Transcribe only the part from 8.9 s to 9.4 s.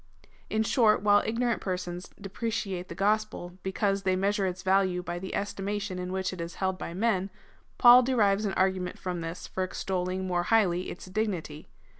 from